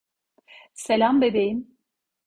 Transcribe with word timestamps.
Selam 0.73 1.21
bebeğim. 1.21 1.77